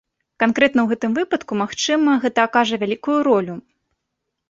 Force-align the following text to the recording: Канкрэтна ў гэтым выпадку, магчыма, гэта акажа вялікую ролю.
Канкрэтна 0.43 0.81
ў 0.83 0.87
гэтым 0.93 1.11
выпадку, 1.19 1.53
магчыма, 1.63 2.11
гэта 2.27 2.49
акажа 2.49 2.83
вялікую 2.85 3.19
ролю. 3.33 3.55